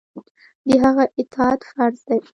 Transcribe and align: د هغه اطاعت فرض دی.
د 0.67 0.69
هغه 0.83 1.03
اطاعت 1.19 1.61
فرض 1.71 1.99
دی. 2.07 2.19